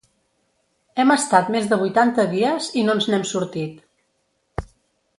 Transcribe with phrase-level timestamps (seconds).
[1.03, 4.69] Hem estat més de vuitanta dies i no ens n’hem sortit.